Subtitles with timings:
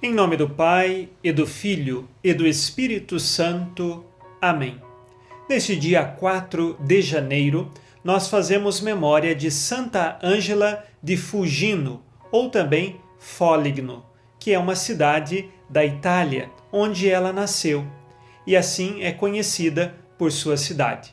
[0.00, 4.04] Em nome do Pai, e do Filho, e do Espírito Santo.
[4.40, 4.80] Amém.
[5.48, 7.68] Neste dia 4 de janeiro,
[8.04, 14.06] nós fazemos memória de Santa Ângela de Fugino, ou também Foligno,
[14.38, 17.84] que é uma cidade da Itália, onde ela nasceu,
[18.46, 21.12] e assim é conhecida por sua cidade.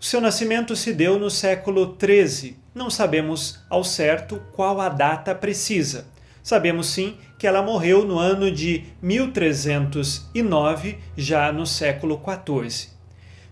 [0.00, 5.34] O seu nascimento se deu no século XIII, não sabemos ao certo qual a data
[5.34, 6.06] precisa
[6.42, 12.88] Sabemos sim que ela morreu no ano de 1309, já no século XIV.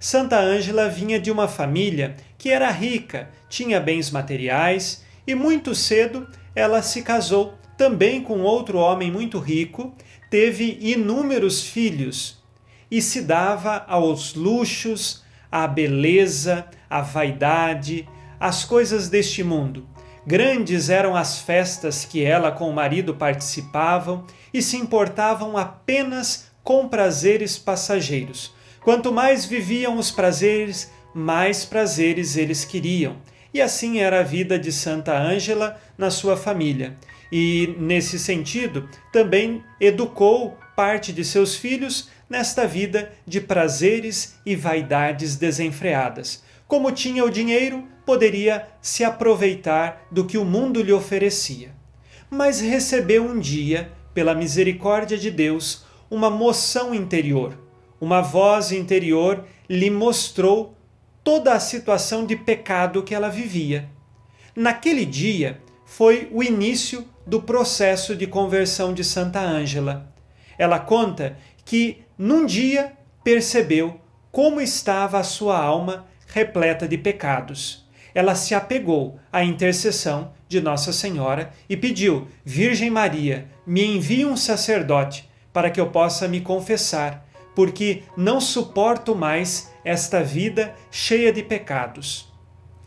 [0.00, 6.28] Santa Ângela vinha de uma família que era rica, tinha bens materiais e muito cedo
[6.54, 9.94] ela se casou também com outro homem muito rico,
[10.30, 12.42] teve inúmeros filhos
[12.90, 18.08] e se dava aos luxos, à beleza, à vaidade,
[18.40, 19.86] às coisas deste mundo
[20.28, 26.86] Grandes eram as festas que ela com o marido participavam e se importavam apenas com
[26.86, 28.54] prazeres passageiros.
[28.82, 33.16] Quanto mais viviam os prazeres, mais prazeres eles queriam.
[33.54, 36.98] E assim era a vida de Santa Ângela na sua família.
[37.32, 45.36] E, nesse sentido, também educou parte de seus filhos nesta vida de prazeres e vaidades
[45.36, 46.46] desenfreadas.
[46.68, 51.74] Como tinha o dinheiro, poderia se aproveitar do que o mundo lhe oferecia.
[52.30, 57.58] Mas recebeu um dia, pela misericórdia de Deus, uma moção interior.
[57.98, 60.76] Uma voz interior lhe mostrou
[61.24, 63.88] toda a situação de pecado que ela vivia.
[64.54, 70.12] Naquele dia foi o início do processo de conversão de Santa Ângela.
[70.58, 72.92] Ela conta que num dia
[73.24, 73.98] percebeu
[74.30, 80.92] como estava a sua alma repleta de pecados ela se apegou à intercessão de Nossa
[80.92, 87.24] Senhora e pediu: Virgem Maria, me envie um sacerdote para que eu possa me confessar,
[87.54, 92.26] porque não suporto mais esta vida cheia de pecados.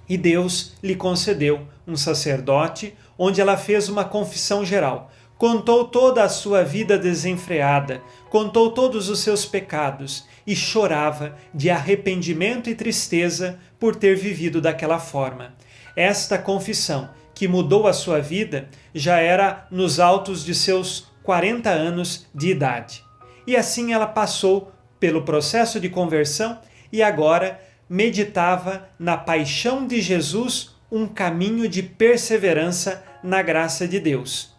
[0.08, 5.12] E Deus lhe concedeu um sacerdote, onde ela fez uma confissão geral.
[5.42, 12.70] Contou toda a sua vida desenfreada, contou todos os seus pecados e chorava de arrependimento
[12.70, 15.56] e tristeza por ter vivido daquela forma.
[15.96, 22.28] Esta confissão, que mudou a sua vida, já era nos altos de seus 40 anos
[22.36, 23.04] de idade.
[23.48, 26.60] E assim ela passou pelo processo de conversão
[26.94, 27.60] e agora
[27.90, 34.52] meditava na paixão de Jesus um caminho de perseverança na graça de Deus.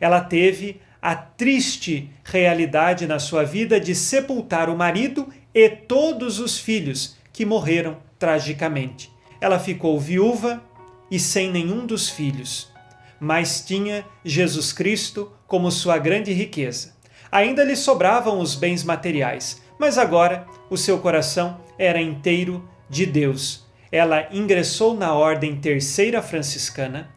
[0.00, 6.58] Ela teve a triste realidade na sua vida de sepultar o marido e todos os
[6.58, 9.10] filhos que morreram tragicamente.
[9.40, 10.62] Ela ficou viúva
[11.10, 12.70] e sem nenhum dos filhos,
[13.20, 16.94] mas tinha Jesus Cristo como sua grande riqueza.
[17.30, 23.64] Ainda lhe sobravam os bens materiais, mas agora o seu coração era inteiro de Deus.
[23.90, 27.08] Ela ingressou na Ordem Terceira Franciscana,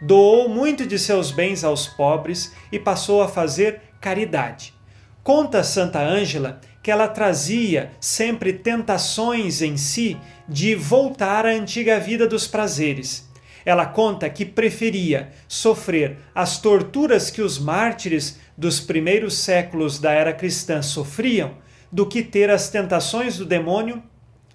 [0.00, 4.74] doou muito de seus bens aos pobres e passou a fazer caridade.
[5.22, 10.16] Conta Santa Ângela que ela trazia sempre tentações em si
[10.48, 13.28] de voltar à antiga vida dos prazeres.
[13.64, 20.32] Ela conta que preferia sofrer as torturas que os mártires dos primeiros séculos da era
[20.32, 21.56] cristã sofriam
[21.92, 24.02] do que ter as tentações do demônio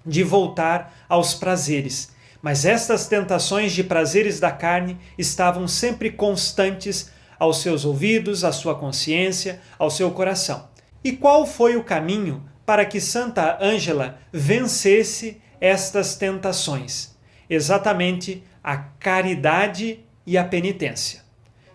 [0.04, 2.13] de voltar aos prazeres.
[2.44, 8.74] Mas estas tentações de prazeres da carne estavam sempre constantes aos seus ouvidos, à sua
[8.74, 10.68] consciência, ao seu coração.
[11.02, 17.16] E qual foi o caminho para que Santa Ângela vencesse estas tentações?
[17.48, 21.22] Exatamente a caridade e a penitência.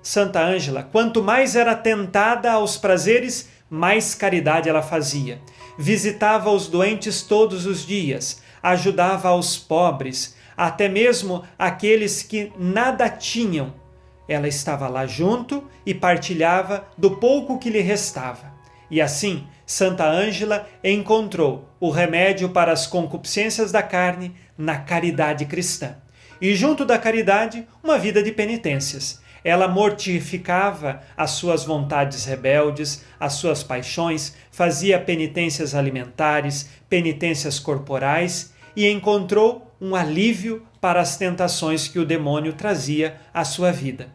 [0.03, 5.41] Santa Ângela, quanto mais era tentada aos prazeres, mais caridade ela fazia.
[5.79, 13.73] Visitava os doentes todos os dias, ajudava aos pobres, até mesmo aqueles que nada tinham.
[14.27, 18.51] Ela estava lá junto e partilhava do pouco que lhe restava.
[18.91, 25.95] E assim, Santa Ângela encontrou o remédio para as concupiscências da carne na caridade cristã.
[26.41, 29.21] E junto da caridade, uma vida de penitências.
[29.45, 38.85] Ela mortificava as suas vontades rebeldes, as suas paixões, fazia penitências alimentares, penitências corporais e
[38.89, 44.09] encontrou um alívio para as tentações que o demônio trazia à sua vida.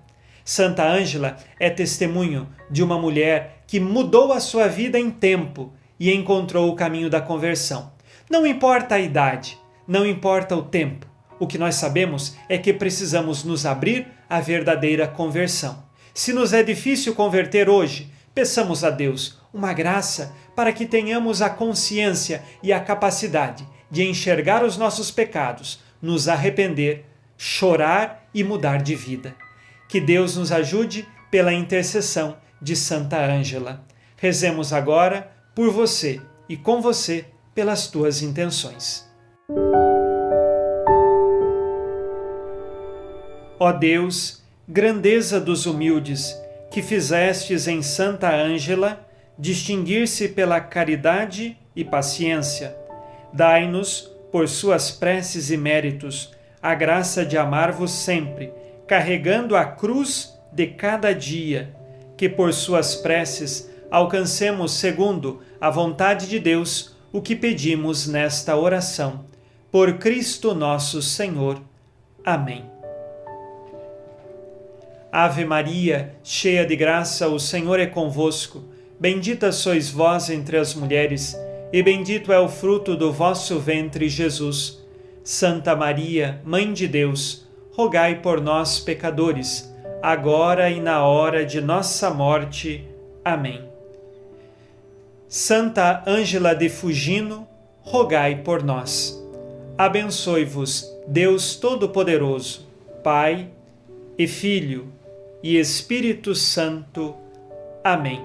[0.44, 6.12] Santa Ângela é testemunho de uma mulher que mudou a sua vida em tempo e
[6.12, 7.92] encontrou o caminho da conversão.
[8.30, 9.58] Não importa a idade,
[9.88, 11.06] não importa o tempo.
[11.38, 15.82] O que nós sabemos é que precisamos nos abrir à verdadeira conversão.
[16.12, 21.48] Se nos é difícil converter hoje, Peçamos a Deus uma graça para que tenhamos a
[21.48, 23.64] consciência e a capacidade
[23.94, 27.04] de enxergar os nossos pecados, nos arrepender,
[27.38, 29.36] chorar e mudar de vida.
[29.88, 33.84] Que Deus nos ajude pela intercessão de Santa Ângela.
[34.16, 39.08] Rezemos agora por você e com você pelas tuas intenções.
[43.60, 46.36] Ó Deus, grandeza dos humildes,
[46.72, 49.08] que fizestes em Santa Ângela
[49.38, 52.76] distinguir-se pela caridade e paciência,
[53.34, 56.32] dai-nos, por suas preces e méritos,
[56.62, 58.52] a graça de amar-vos sempre,
[58.86, 61.74] carregando a cruz de cada dia,
[62.16, 69.24] que por suas preces alcancemos, segundo a vontade de Deus, o que pedimos nesta oração.
[69.70, 71.60] Por Cristo nosso Senhor.
[72.24, 72.64] Amém.
[75.10, 78.64] Ave Maria, cheia de graça, o Senhor é convosco.
[78.98, 81.36] Bendita sois vós entre as mulheres,
[81.74, 84.80] e bendito é o fruto do vosso ventre, Jesus.
[85.24, 92.10] Santa Maria, Mãe de Deus, rogai por nós, pecadores, agora e na hora de nossa
[92.10, 92.86] morte.
[93.24, 93.60] Amém.
[95.26, 97.44] Santa Ângela de Fugino,
[97.80, 99.20] rogai por nós.
[99.76, 102.68] Abençoe-vos, Deus Todo-Poderoso,
[103.02, 103.48] Pai
[104.16, 104.92] e Filho
[105.42, 107.16] e Espírito Santo.
[107.82, 108.22] Amém.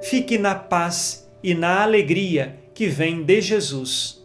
[0.00, 4.21] Fique na paz e na alegria que vem de Jesus.